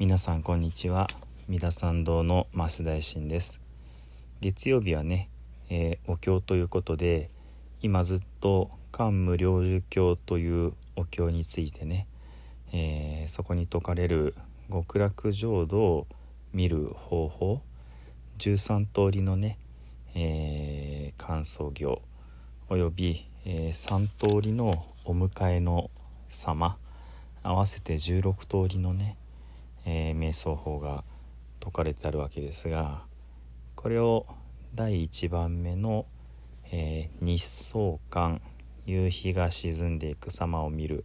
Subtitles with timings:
[0.00, 1.08] 皆さんこんにちは。
[1.46, 3.60] 三田参道の増大臣です。
[4.40, 5.28] 月曜日はね、
[5.68, 7.28] えー、お経ということで
[7.82, 12.06] 今ずっと漢無量寿経というお経についてね、
[12.72, 14.34] えー、そこに説かれる
[14.72, 16.06] 極楽浄土を
[16.54, 17.60] 見る方法
[18.38, 19.58] 13通りのね、
[20.14, 22.00] えー、感想行
[22.70, 25.90] および、えー、3通りのお迎えの
[26.30, 26.78] 様
[27.42, 29.18] 合わせて16通りのね、
[29.92, 31.02] えー、瞑想法が
[31.58, 33.02] 説かれてあるわけですが
[33.74, 34.24] これを
[34.72, 36.06] 第1番目の、
[36.70, 38.40] えー、日相観
[38.86, 41.04] 夕日が沈んでいく様を見る。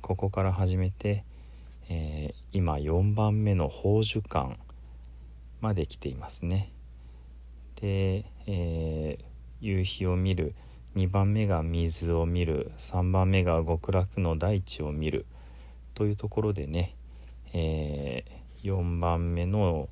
[0.00, 1.24] ここから始めて、
[1.88, 4.58] えー、今4番目の宝珠観
[5.60, 6.72] まで来ていますね。
[7.80, 9.24] で、えー、
[9.60, 10.54] 夕日を見る。
[10.96, 12.72] 2番目が水を見る。
[12.76, 15.26] 3番目が極楽の大地を見る。
[15.94, 16.96] というところでね、
[17.52, 19.88] えー、4番目の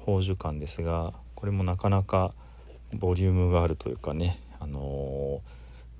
[0.00, 2.32] 宝珠館ですがこれもなかなか
[2.92, 5.40] ボリュームがあるというかね、あの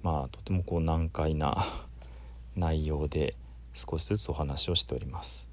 [0.02, 1.66] ー、まあとてもこう難解な
[2.56, 3.34] 内容で
[3.74, 5.48] 少しずつお話をしております。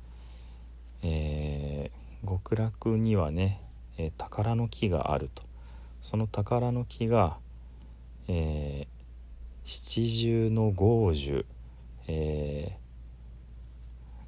[1.02, 3.62] えー、極楽にはね、
[3.98, 5.44] え、宝の木があると
[6.02, 7.38] その宝の木が
[8.32, 8.88] えー、
[9.66, 11.48] 七重の豪樹、
[12.08, 12.89] えー、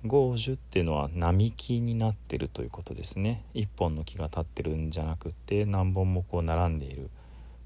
[0.06, 3.46] 豪樹っていうのは並木になってるということですね。
[3.54, 7.10] 一本の木が立ってるんじゃなくて何本もこう並んでいる。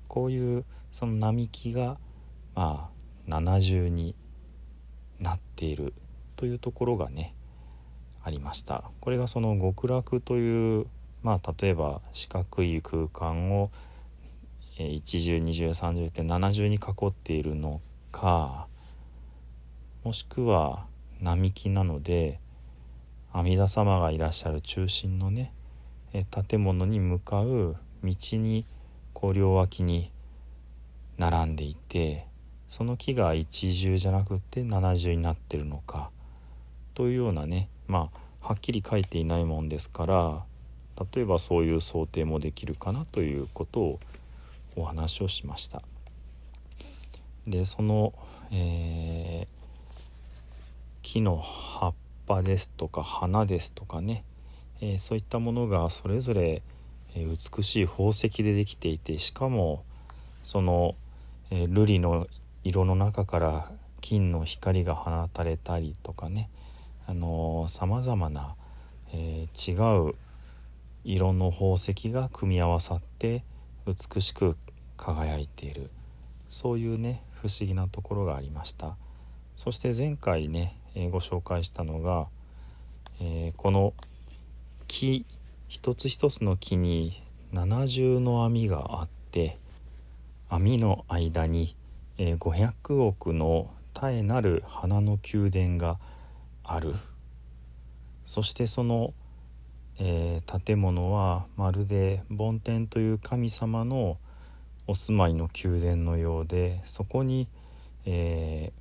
[0.07, 1.97] こういうその並木が
[2.53, 2.95] まあ
[3.27, 4.15] 七重に
[5.19, 5.93] なっている
[6.35, 7.33] というところがね
[8.23, 8.83] ありました。
[8.99, 10.87] これがその極楽という
[11.23, 13.71] まあ例えば四角い空間を
[14.77, 17.79] 一重二重三重って七重に囲っているの
[18.11, 18.67] か
[20.03, 20.85] もしくは
[21.21, 22.39] 並木なので
[23.31, 25.53] 阿弥陀様がいらっしゃる中心のね
[26.47, 28.65] 建物に向かう道に
[29.13, 30.11] こう両脇に
[31.17, 32.27] 並んでいて
[32.69, 36.09] その木が一重じゃなくて七重になってるのか
[36.93, 38.09] というようなねま
[38.41, 40.43] あはっきり書いていないもんですから
[41.13, 43.99] 例えばそういう想定もできるかなということを
[44.75, 45.81] お話をしました。
[47.47, 48.13] でその、
[48.51, 49.54] えー、
[51.15, 51.93] 木の葉っ
[52.27, 54.25] ぱですとか花ですとかね、
[54.81, 56.61] えー、そういったものがそれぞれ、
[57.15, 59.85] 美しい宝石でできていてしかも
[60.43, 60.95] その、
[61.49, 62.27] え瑠璃の
[62.65, 63.71] 色の中から
[64.01, 66.49] 金の光が放たれたりとかね。
[67.67, 68.55] さまざまな、
[69.13, 70.15] えー、違う
[71.05, 73.45] 色の宝石が組み合わさって
[73.87, 74.57] 美しく
[74.97, 75.89] 輝いている。
[76.49, 78.97] そういうね不思議なところがありました。
[79.55, 82.27] そして前回ね、え、ご紹介したのが、
[83.21, 83.93] え、この
[84.87, 85.25] 木
[85.67, 89.57] 一つ一つの木に七重の網があって
[90.49, 91.75] 網の間に、
[92.17, 95.97] え、500億の絶えなる花の宮殿が
[96.63, 96.95] ある。
[98.25, 99.13] そしてその、
[99.99, 104.17] えー、建物はまるで梵天という神様の
[104.87, 107.47] お住まいの宮殿のようでそこに、
[108.05, 108.73] え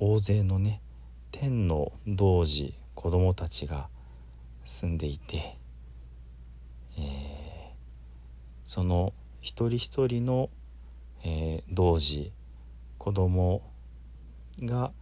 [0.00, 0.80] ー、大勢のね
[1.30, 3.88] 天の童子子供たちが
[4.64, 5.58] 住んでいて、
[6.98, 7.72] えー、
[8.64, 10.50] その一人一人の、
[11.24, 12.32] えー、童子
[12.98, 13.62] 子供
[14.62, 14.92] が、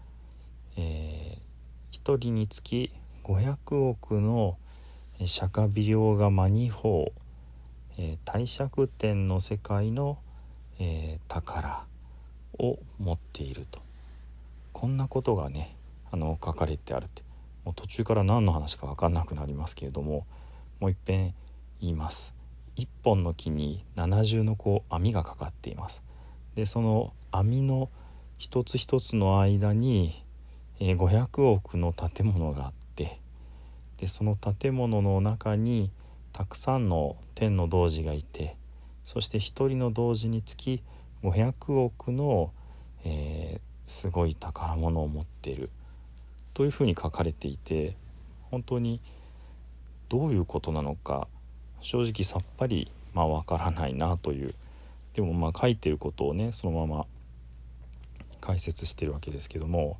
[0.76, 1.40] えー、
[1.90, 2.92] 一人につき
[3.24, 4.56] 500億の
[5.24, 10.18] 釈迦微量がマニホー、えー、帝釈天の世界の
[10.80, 11.84] えー、宝
[12.58, 13.80] を持っていると。
[14.72, 15.74] こんなことがね
[16.10, 17.22] あの書かれてあるって。
[17.64, 20.26] もう途中から何の話か分かんなくなりますけれども
[20.80, 21.34] もういっぺん
[21.80, 22.34] 言います。
[22.76, 26.02] 一本の木に七重のこう網がかかっています。
[26.54, 27.90] でその網の
[28.38, 30.24] 一つ一つの間に、
[30.80, 33.20] え、500億の建物があって
[33.98, 35.90] でその建物の中に
[36.32, 38.56] たくさんの天の童子がいて
[39.04, 40.82] そして1人の同時につき
[41.22, 42.52] 500億の、
[43.04, 45.70] えー、すごい宝物を持っている。
[46.58, 47.94] というふうに書かれていて
[48.50, 49.00] 本当に
[50.08, 51.28] どういうことなのか
[51.80, 54.54] 正直さっぱりまあわからないなという。
[55.14, 57.06] でもまあ書いてることをねそのまま
[58.40, 59.98] 解説してるわけですけども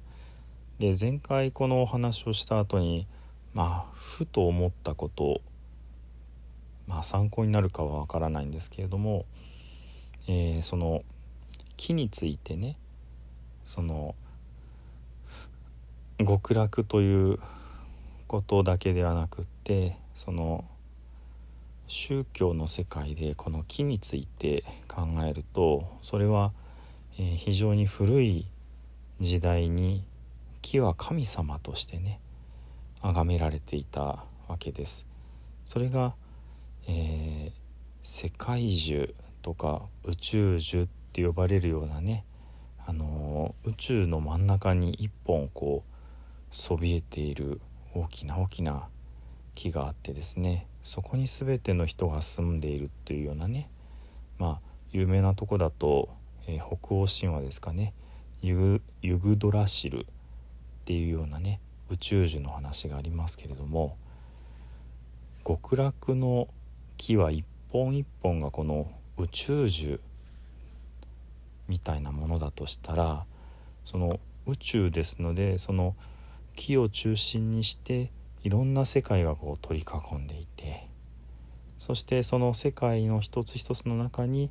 [0.80, 3.06] で前回このお話をした後に
[3.54, 5.40] まあふと思ったこと
[6.88, 9.26] まあ、参考になるかはわからないんですけれども、
[10.26, 11.04] えー、その
[11.76, 12.76] 木についてね
[13.64, 14.14] その
[16.18, 17.38] 極楽という
[18.26, 20.64] ことだけではなくってその
[21.86, 26.52] 宗教の世界でこの木について考えるとそれは、
[27.18, 28.46] え、非常に古い
[29.20, 30.04] 時代に
[30.60, 32.20] 木は神様としてね
[33.00, 35.06] 崇められていたわけです。
[35.64, 36.14] それが、
[36.86, 37.58] えー、
[38.02, 42.24] 世界樹とか宇宙樹って呼ばれるようなね、
[42.86, 45.97] あのー、宇宙の真ん中に一本こう
[46.50, 47.60] そびえている
[47.94, 48.88] 大きな大きな
[49.54, 53.68] 木があってですねそこに全ての人が住んでいるっていうようなね
[54.38, 56.08] まあ有名なとこだと、
[56.46, 57.92] えー、北欧神話ですかね
[58.40, 60.04] ユグドラシルっ
[60.84, 61.60] ていうようなね
[61.90, 63.96] 宇宙樹の話がありますけれども
[65.46, 66.48] 極楽の
[66.96, 70.00] 木は一本一本がこの宇宙樹
[71.66, 73.24] みたいなものだとしたら
[73.84, 75.94] その宇宙ですのでその
[76.58, 78.10] 木を中心にして
[78.42, 80.88] いろんな世界がこう取り囲んでいて
[81.78, 84.50] そしてその世界の一つ一つの中に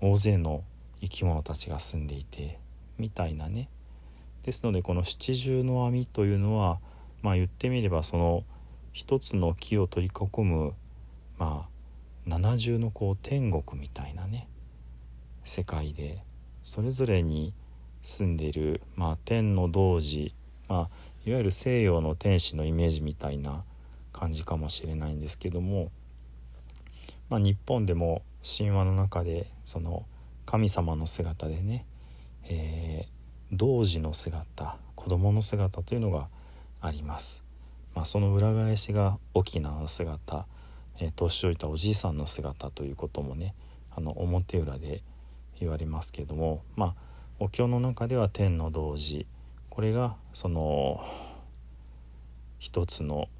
[0.00, 0.64] 大勢の
[1.02, 2.58] 生き物たちが住んでいて
[2.98, 3.68] みたいなね。
[4.44, 6.80] ですのでこの七重の網というのは
[7.20, 8.44] まあ言ってみればその
[8.92, 10.72] 一つの木を取り囲む
[11.38, 11.68] まあ
[12.26, 14.48] 七重のこう天国みたいなね
[15.44, 16.24] 世界で
[16.62, 17.52] それぞれに
[18.02, 20.34] 住んでいる、まあ、天の童子、
[20.68, 23.62] まあ、いわゆる西洋の天使のイメージみたいな
[24.12, 25.90] 感じかもしれないんですけども、
[27.28, 30.04] まあ、日本でも神話の中でその
[30.46, 31.86] 神様の姿でね、
[32.44, 36.28] えー、童子の姿子供の姿というのが
[36.80, 37.44] あります。
[37.94, 40.46] まあ、その裏返しが沖縄の姿、
[40.98, 43.54] えー、年老いたおじいさんの姿ということもね
[43.94, 45.02] あの表裏で
[45.60, 46.94] 言われますけどもまあ
[47.38, 49.26] お経の中では天の童子
[49.72, 51.02] これがその
[52.58, 53.30] 一つの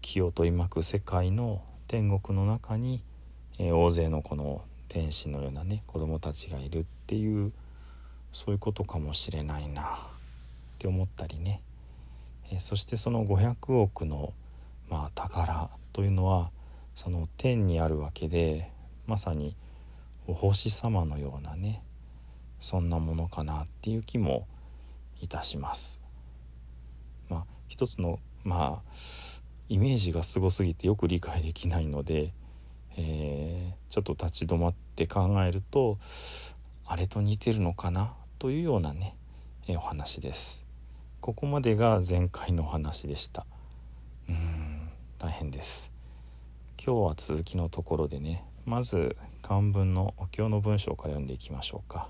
[0.00, 3.04] 気を取り巻く世界の天国の中に、
[3.56, 7.52] えー、大勢のこの天使のようなね子供たちがいるっていう
[8.32, 9.86] そういうことかもしれないなっ
[10.80, 11.62] て思ったりね、
[12.50, 14.32] えー、そしてその500億の、
[14.88, 16.50] まあ、宝というのは
[16.96, 18.72] その天にあるわけで
[19.06, 19.54] まさに
[20.26, 21.80] お星様のようなね
[22.58, 24.48] そんなものかなっていう気も
[25.20, 26.00] いたします。
[27.28, 28.92] まあ一つのまあ
[29.68, 32.32] イメージがすごすぎてよく理解できないので、
[32.96, 35.98] えー、ちょっと立ち止まって考えると
[36.84, 39.14] あれと似てるのかなというようなね、
[39.68, 40.64] えー、お話です。
[41.20, 43.46] ここまでが前回のお話でした。
[44.28, 44.88] うん
[45.18, 45.92] 大変です。
[46.82, 52.08] 今日は続きのところでねまず漢文のお経の文章から読んでいきましょうか。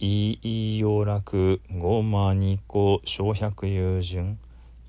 [0.00, 0.38] い
[0.76, 4.38] いよ楽ごまにこ小百有順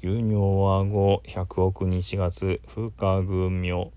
[0.01, 3.91] 有尿は五百億日月不可群明、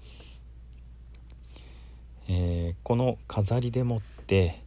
[2.30, 4.62] えー、この飾りでもって、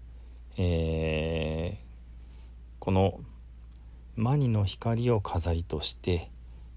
[0.56, 1.84] えー、
[2.78, 3.20] この
[4.16, 6.30] マニの光を飾りとして、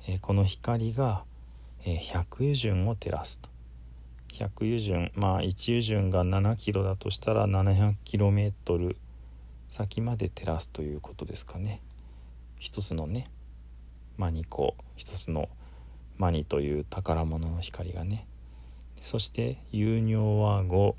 [0.07, 1.25] えー、この光が、
[1.85, 3.51] えー、百油順を照らすと。
[4.33, 8.97] 百油順まあ一油順が7キロだとしたら700キロメートル
[9.69, 11.81] 先まで照らすということですかね。
[12.59, 13.27] 一つのね
[14.17, 15.49] マニコ一つの
[16.17, 18.27] マニという宝物の光がね。
[19.01, 20.97] そして有尿和語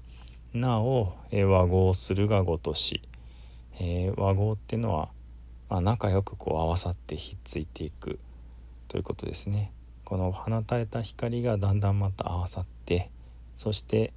[0.54, 3.02] なお、和合するがごとし、
[3.80, 5.10] えー、和合ってのは、
[5.70, 8.20] まあ、仲良くこう合わさってひっついていく。
[8.88, 9.72] ということですね。
[10.10, 13.12] この放たれた光がだんだんまた合わさって
[13.56, 14.12] そして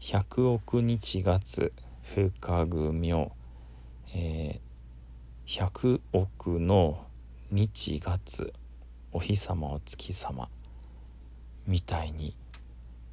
[0.00, 3.32] 100億日月不可具明
[4.14, 7.06] えー、100億の
[7.50, 8.52] 日月
[9.12, 10.48] お日様お月様
[11.66, 12.34] みたいに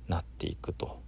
[0.07, 0.99] なっていくと。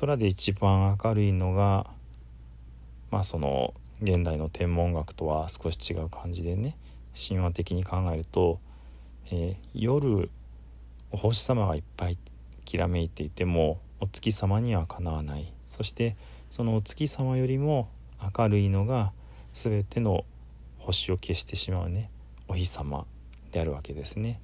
[0.00, 1.86] 空で一番明るいのが
[3.10, 6.76] まあその現代の天文学とは少し違う感じでね
[7.28, 8.58] 神話的に考えると、
[9.30, 10.30] えー、夜
[11.10, 12.18] お星様がいっぱい
[12.64, 15.52] きらめいていてもお月様にはかなわない。
[15.66, 16.16] そして
[16.54, 17.88] そのお月様よりも
[18.38, 19.10] 明るいのが
[19.52, 20.24] 全ての
[20.78, 22.12] 星を消してしまうね
[22.46, 23.06] お日様
[23.50, 24.40] であるわけですね。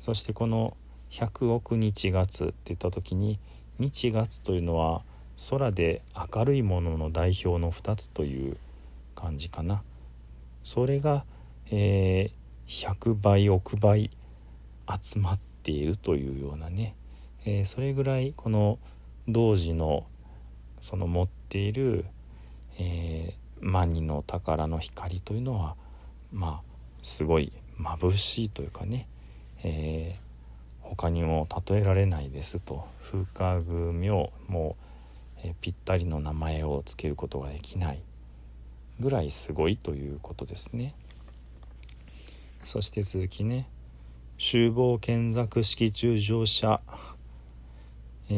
[0.00, 0.78] そしてこの
[1.10, 3.38] 100億日月って言った時に
[3.78, 5.02] 日月というのは
[5.50, 6.00] 空で
[6.34, 8.56] 明るいものの代表の2つという
[9.14, 9.82] 感じかな。
[10.64, 11.26] それが、
[11.70, 14.10] えー、100倍億倍
[15.02, 16.94] 集まっているというようなね、
[17.44, 18.78] えー、それぐらいこの
[19.28, 20.06] 同時の
[20.82, 22.06] その持ってている、
[22.78, 25.76] えー、マニの宝の光というのは
[26.32, 29.06] まあすごい眩しいというかね、
[29.62, 34.08] えー、他にも例えられないですと風化具名
[34.48, 34.76] も
[35.36, 38.00] う、えー、ぴったりの名前を付けることができない
[38.98, 40.94] ぐらいすごいということですね。
[42.64, 43.68] そして続きね
[44.38, 46.80] 修防見作式中乗車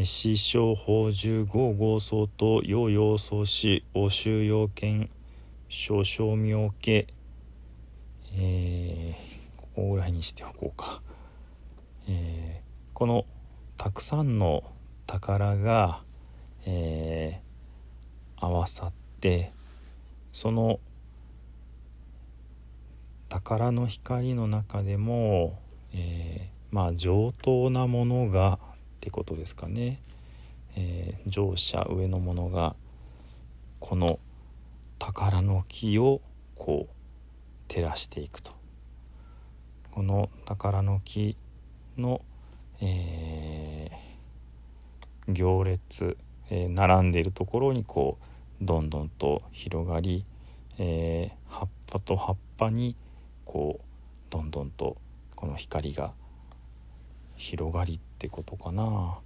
[0.03, 5.09] 師匠法十五号相当要要相しお収要件
[5.69, 7.07] 少々妙家
[8.37, 11.01] えー、ここぐらいにしておこうか、
[12.09, 13.25] えー、この
[13.77, 14.65] たくさんの
[15.07, 16.03] 宝が、
[16.67, 19.53] えー、合わさって
[20.33, 20.81] その
[23.29, 25.61] 宝の光の中でも、
[25.93, 28.59] えー、まあ上等なものが
[29.05, 30.01] ってことですかね、
[30.77, 32.75] えー、上者上のものが
[33.81, 34.19] この
[34.99, 36.23] 宝の木を
[36.57, 36.95] こう
[37.69, 38.53] 照らしていくと。
[39.91, 41.37] この宝の木
[41.99, 42.23] の、
[42.81, 46.17] えー、行列、
[46.49, 48.17] えー、並んでいるところにこ
[48.63, 50.25] うどんどんと広がり、
[50.79, 52.97] えー、葉っぱと葉っぱに
[53.45, 54.97] こうどんどんと
[55.37, 56.15] この光が
[57.37, 59.19] 広がりってことかな。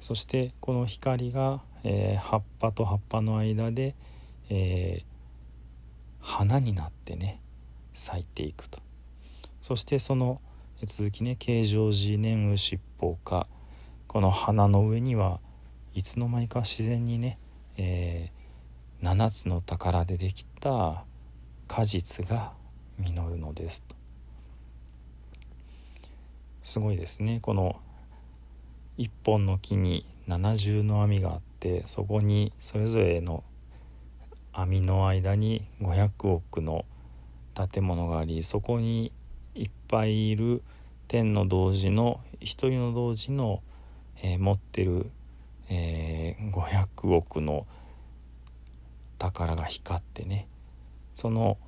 [0.00, 3.94] そしてこの光が、えー、葉っぱと葉っぱの間で、
[4.50, 5.04] えー、
[6.20, 7.40] 花になってね
[7.92, 8.78] 咲いていくと。
[9.60, 10.40] そしてその
[10.84, 13.48] 続きね形状寺念雨七宝か
[14.06, 15.40] この花の上には
[15.94, 17.38] いつの間にか自然にね、
[17.76, 21.04] えー、7つの宝でできた
[21.66, 22.52] 果実が
[22.98, 23.95] 実るのですと。
[26.66, 27.38] すごいですね。
[27.40, 27.76] この
[28.98, 33.44] 一本の木に七重の網があってそこにそれぞれの
[34.52, 36.84] 網の間に500億の
[37.54, 39.12] 建物がありそこに
[39.54, 40.60] いっぱいいる
[41.06, 43.62] 天の童子の一人の童子の、
[44.20, 45.08] えー、持ってる、
[45.68, 47.64] えー、500億の
[49.18, 50.48] 宝が光ってね。
[51.14, 51.58] その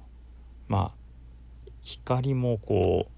[0.66, 3.17] まあ光もこう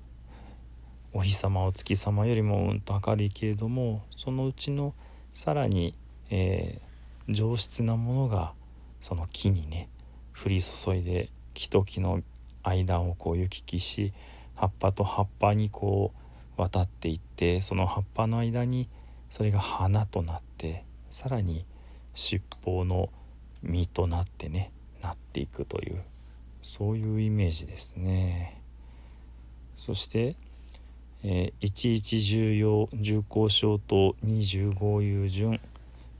[1.12, 4.94] お日様お月様よりもうんと明るいけれどもそのうちの
[5.32, 5.94] さらに、
[6.30, 8.52] えー、上質なものが
[9.00, 9.88] その木にね
[10.42, 12.22] 降り注いで木と木の
[12.62, 14.12] 間をこう行き来し
[14.54, 16.12] 葉っぱと葉っぱにこ
[16.58, 18.88] う渡っていってその葉っぱの間に
[19.30, 21.64] それが花となってさらに
[22.14, 23.08] 尻尾の
[23.62, 26.02] 実となってねなっていくという
[26.62, 28.60] そういうイメージですね。
[29.76, 30.36] そして、
[31.22, 35.60] えー、11重要重厚小と25有順、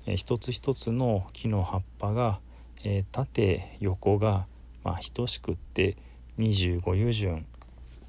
[0.06, 2.40] えー、一つ一つの木の葉っぱが
[2.82, 4.46] えー、縦横が、
[4.84, 5.96] まあ、等しくって
[6.38, 7.44] 25油順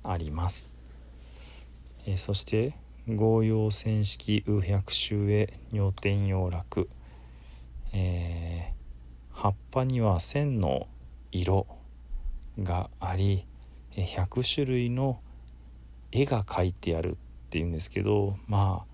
[0.03, 0.69] あります、
[2.05, 2.74] えー、そして
[3.07, 6.88] 合陽線式右百周へ尿点陽楽、
[7.91, 10.88] えー、葉っぱには線の
[11.33, 11.67] 色
[12.62, 13.45] があり
[13.95, 15.19] 100種類の
[16.12, 17.15] 絵が描いてあるっ
[17.50, 18.91] ていうんですけどまあ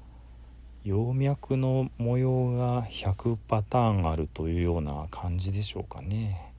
[0.87, 6.53] 葉脈の模様が100パターンあるというような感じでしょうかね、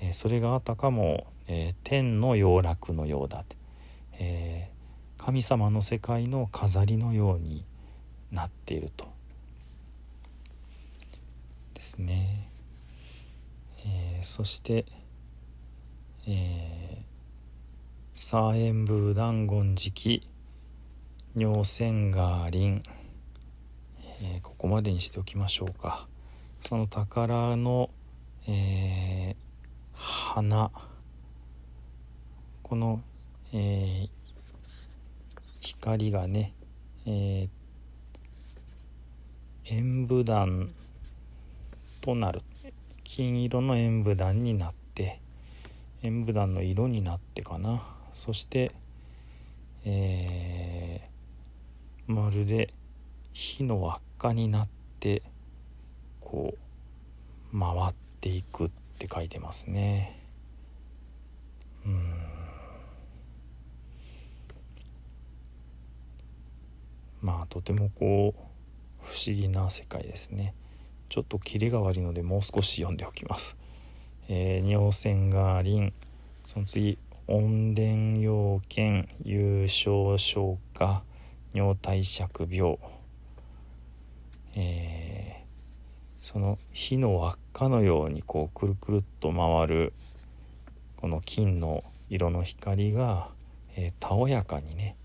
[0.00, 3.44] え、それがあたかも、えー、天の洋楽のようだ、
[4.18, 7.64] えー、神様の世界の飾りのように
[8.32, 9.06] なっていると。
[11.74, 12.48] ですね、
[13.84, 14.84] えそして、
[16.26, 16.81] えー、
[18.14, 20.28] サーエンブーダンゴン時期
[21.34, 22.82] 尿泉ガーリン
[24.20, 26.06] えー、ここまでにしておきましょうか。
[26.60, 27.88] その宝の、
[28.46, 29.36] えー、
[29.94, 30.70] 花。
[32.62, 33.00] この、
[33.54, 34.08] えー、
[35.60, 36.52] 光がね、
[37.06, 37.48] え
[39.64, 40.70] 演武弾
[42.02, 42.42] となる。
[43.04, 45.18] 金色の演武弾になって
[46.02, 47.82] 演武弾の色になってかな。
[48.14, 48.72] そして、
[49.84, 51.08] え
[52.06, 52.72] まるで
[53.32, 54.68] 火の輪っかになっ
[55.00, 55.22] て
[56.20, 56.54] こ
[57.52, 60.20] う回っていくって書いてますね。
[61.84, 62.12] うん。
[67.20, 68.42] まあとてもこう
[69.04, 70.54] 不思議な世界ですね。
[71.08, 73.56] ちょっとキレが悪いのでもう少し読んでおきます。
[74.28, 75.92] えー、尿泉が輪
[76.44, 76.98] その次
[77.28, 81.02] 温伝要件優勝消化
[81.54, 82.78] 尿体借病
[84.54, 85.44] えー、
[86.20, 89.92] その火の輪っかのようにこうくるくるっと回る
[90.96, 93.28] この金の色の光が、
[93.76, 94.96] えー、たおやかにね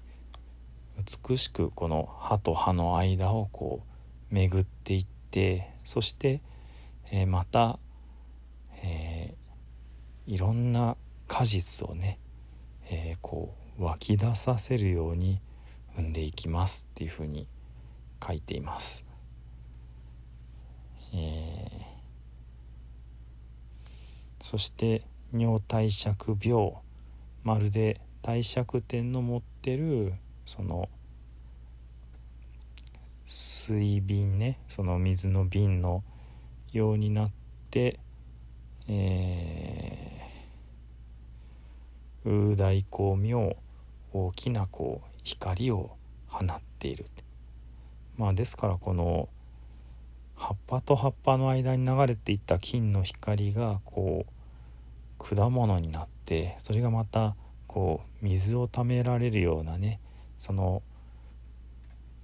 [1.27, 3.81] 美しくこの歯と歯の間をこ
[4.31, 6.41] う巡っていってそして、
[7.11, 7.79] えー、また、
[8.83, 12.19] えー、いろんな果実をね、
[12.89, 15.39] えー、こう湧き出させるように
[15.95, 17.47] 生んでいきますっていうふうに
[18.25, 19.05] 書いています。
[21.13, 25.03] えー、そして
[25.33, 26.73] 尿貸借病
[27.43, 30.13] まるで貸借店の持ってる
[30.45, 30.89] その
[33.25, 36.03] 水瓶ねその水の瓶の
[36.71, 37.31] ようになっ
[37.71, 37.99] て、
[38.87, 40.06] え、ー
[42.25, 43.55] 大光明
[44.13, 45.91] 大きなこう光を
[46.27, 47.05] 放っている。
[48.17, 49.29] まあですからこの
[50.35, 54.25] 葉っぱと葉っぱの間に流れていった金の光がこ
[55.19, 57.35] う果物になってそれがまた
[57.67, 59.99] こう水をためられるようなね
[60.37, 60.81] その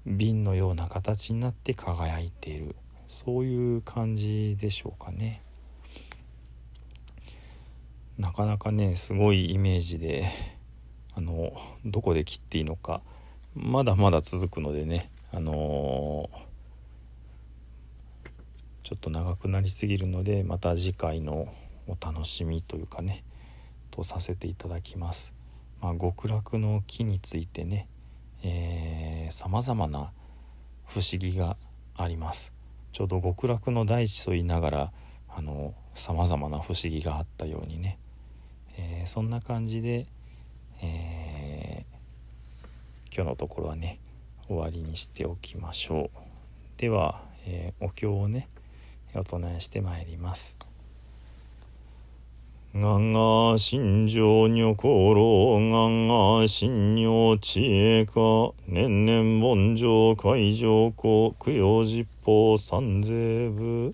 [0.06, 2.76] 瓶のような形になって輝いている。
[3.14, 5.44] そういう感じでしょうかね。
[8.18, 10.26] なかなかねすごいイメージで
[11.16, 11.54] あの
[11.86, 13.02] どこで切っていいのか
[13.56, 18.28] まだまだ続くのでねあのー、
[18.84, 21.48] ちょっと長くなりすぎるのでまた次回の
[21.88, 23.24] お楽しみというかね
[23.92, 25.34] とさせていただきます。
[25.82, 27.90] まあ、極楽の木についてね
[29.32, 30.14] さまざまな
[30.86, 31.58] 不思議が
[31.96, 32.54] あります
[32.94, 34.92] ちょうど極楽の大地と言いながら
[35.96, 37.98] さまざまな不思議があったようにね、
[38.78, 40.08] えー、そんな感じで、
[40.82, 44.00] えー、今日のところはね
[44.48, 46.18] 終わりにしておきましょう
[46.78, 48.48] では、えー、お経をね
[49.14, 50.58] お唱えしてまいります。
[52.76, 58.14] がが心情女心がが心女知恵か
[58.68, 63.94] 年々盆上海上湖供養実法三税部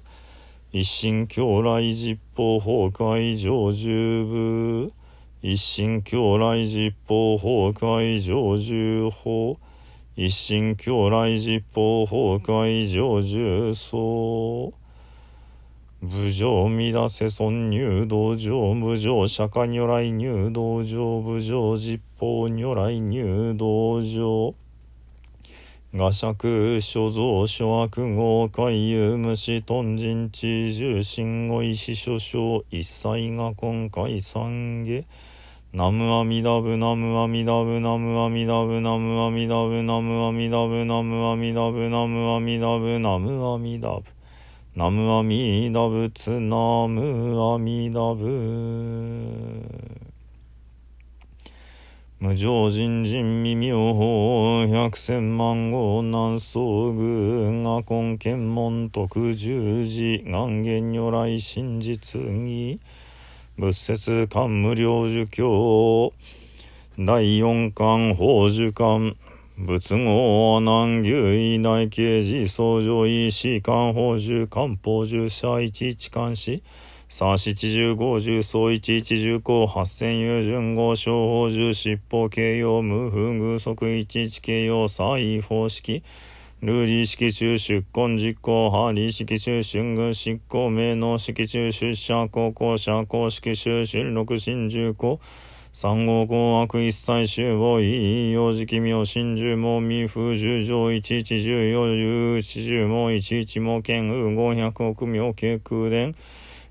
[0.71, 4.91] 一心狂来実法崩壊上十部。
[5.41, 9.59] 一心狂来実法崩壊上十法
[10.13, 13.73] 一心狂来実法崩壊上十。
[13.73, 14.71] 層
[15.99, 18.79] 部上乱せ尊入道場。
[18.79, 21.23] 部上釈迦如来入道場。
[21.23, 24.68] 部上実法如来入道場。
[25.91, 35.03] 画釈所蔵諸悪号海遊虫豚人地重心語意志諸将一切が今回三下
[35.73, 44.03] ナムアミダブナムアミダブナムアミダブナムアミダブナムアミダブナムアミダブナムアミダブナムアミダブ。
[44.75, 50.08] ナムアミダ仏ナムアミダブ
[52.21, 62.81] 無常人人未妙法百千万号南宋具が根検門徳十字願言如来真実義
[63.57, 66.11] 仏説官無量寿経。
[66.97, 69.15] 第四巻法寿巻。
[69.55, 76.61] 仏語南牛医内刑事総上医師官法獣官法獣者一一監視
[77.11, 86.03] さ七十五十総一一十項八千有順号小法獣尻尾形容無風偶則一一形容再方式
[86.59, 95.19] ルーリー式中出根実行ハーリー式中春軍執行名能式中出社高校社公式中春六新重校
[95.73, 106.13] 三号公悪一切集合異幼児奇妙真珠も未風十条一一十四十一十も一一も剣五百億妙慶空伝。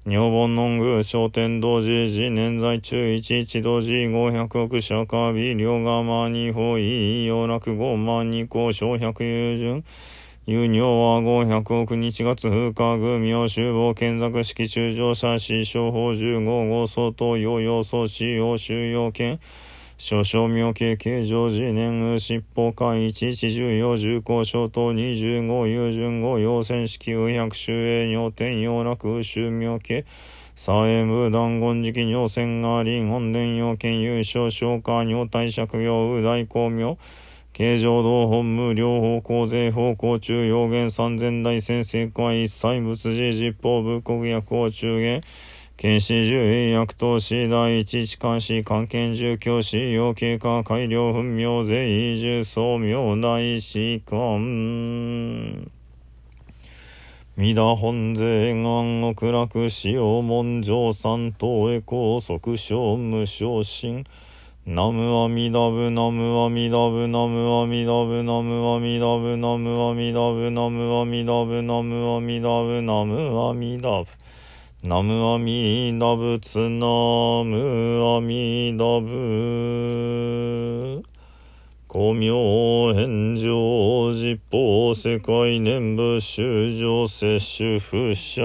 [0.08, 9.82] 女房のんぐ商店同時時年在中一一同時五百億社会美両釜二法異様落五万二項小百友順
[10.46, 19.38] 有尿は五百億日月風化具名集合建作式中上者死小法十五号相当用用素使用収容権
[20.00, 30.04] 少々妙形形状時年雨尻尾間一一十四十高小等二十五有順五要戦式右百周営尿天要楽周妙形
[30.54, 36.96] 左衛武断言時期尿線があり本殿要件優勝消化尿体借用右大公明
[37.52, 45.20] 形状道本無両方向税方向中要言三千大先生会一切仏事実法仏国薬を中元。
[45.80, 55.70] 検視十位薬等士第一痴漢士関係住教師要経過改良分明税重総明大士官
[57.36, 64.04] 三田本税願極楽使用文上三等へ高速小無昇進
[64.66, 74.06] ナムアミダブナムアミダブナムアミダブナムアミダブナムアミダブナムアミダブナムアミダブナムアミダブ
[74.84, 76.86] ナムアミダブツナ
[77.42, 81.02] ムアミダブ。
[81.90, 88.40] 古明返上実法世界念部修上摂取不捨。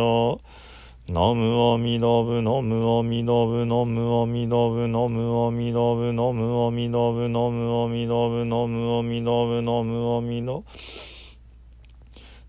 [1.07, 10.63] ナムアミダブナムアミダブナムアミダブナムアミダブナムアミダブナムアミダブナムアミダブナムアミダ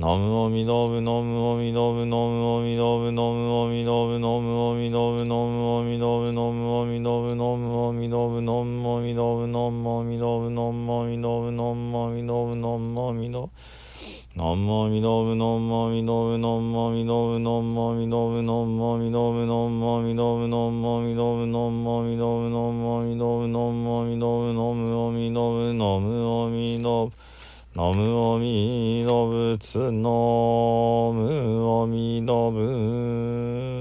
[0.00, 13.56] ナムアミダブナムアミダブナムアミダブナムアミダブナムアミダブナムアミダブナムアミダブナムアミダブナムアミダブナムアミダブナムアミダブナムアミダブナムアミダブ
[14.36, 27.29] ナンマミダブナンマミダブナンマミダブナンマミダブナンマミダブナンマミダブナンマミダブナンマミダブナンマミダブナンマミダブナムアミダブナムアミダブ
[27.72, 29.92] ナムアミダブツナム
[31.82, 33.80] アミダブ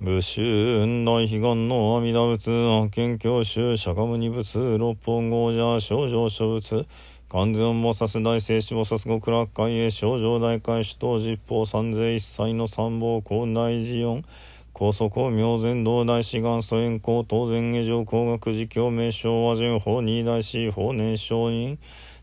[0.00, 6.86] 武春大悲願の阿弥陀仏悪見教習釈迦牟尼仏六本豪者少女諸仏
[7.28, 14.22] 完全菩薩大聖子菩薩極楽会へ少女大会主等実法三世一切の三宝高大寺四
[14.82, 21.78] 高祖公明前道大志願祖円光当然下上工学寺教名称和順法二大師法年承認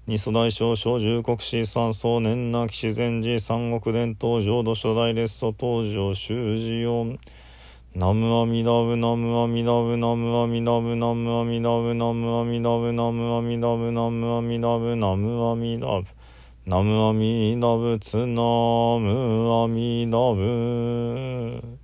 [0.05, 7.17] 二祖大将小十国士三宗年なき自然寺三国伝統浄土初代列祖登場修士四。
[7.95, 16.05] ナムアミダブナムアミダブナムアミダブナムアミダブナムアミダブナムアミダブナムアミダブナムアミダブ
[16.65, 18.33] ナムアミダブツナ
[18.99, 21.78] ムアミダブ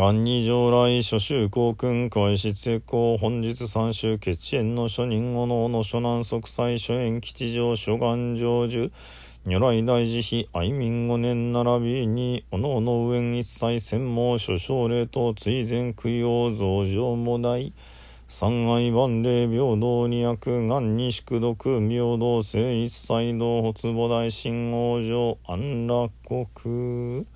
[0.00, 8.90] 元二上来諸州公君開始成功本日三州決縁の諸人後のおの諸南即祭諸縁吉祥諸願成就。
[9.44, 17.70] 如来大慈悲愛民五年並びにおのおの上一切専門諸奨礼と追善供養増上も大
[18.26, 27.26] 三愛万礼平等二悪願に宿毒平等性一切道発母大神王上安楽国。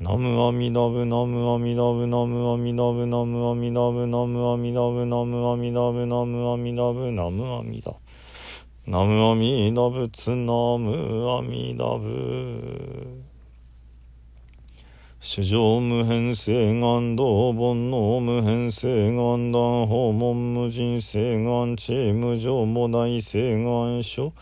[0.00, 7.92] ナムアミダブナムアミダブナムアミダブナムアミダブナムアミダブナムアミダブナムアミダブナムアミダ
[8.86, 13.20] ナムアミダブツナムアミダブ
[15.20, 24.32] 主上無変性願道煩能無変性願断訪問無人性願地無常も大性願所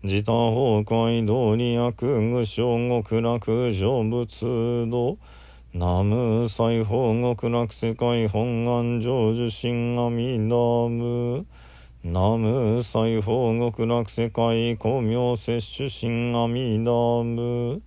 [0.00, 5.16] 自他崩壊道理悪具小極楽成仏道。
[5.72, 11.44] ナム西方極楽世界本願成就神阿弥陀仏。
[12.04, 17.82] ナム西方極楽世界光明摂取神阿弥陀仏。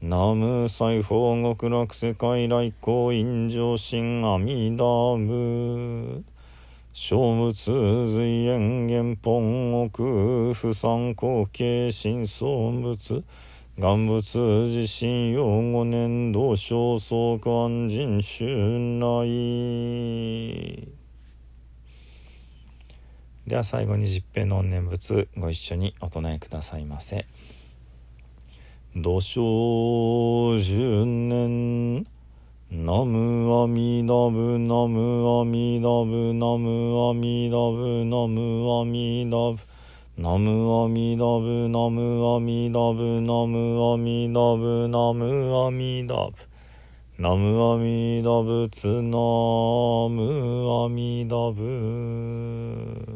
[0.00, 6.33] ナム西方極楽世界来光陰上神阿弥陀仏。
[6.96, 9.88] 小仏随縁原本奥
[10.54, 13.24] 不参後継新創仏
[13.76, 20.88] 願仏自身用五年度小相関人春来
[23.48, 27.26] では最後に十平の念仏ご一緒にお唱えくださいませ。
[28.94, 32.06] 土生十年
[32.70, 39.58] ナムアミダブナムアミダブナムアミダブナムアミダブ
[40.16, 46.32] ナムアミダブナムアミダブナムアミダブナムアミダブ
[47.16, 49.18] ナムアミダブツナ
[50.08, 53.13] ムアミダブ